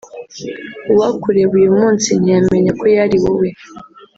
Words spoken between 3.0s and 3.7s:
wowe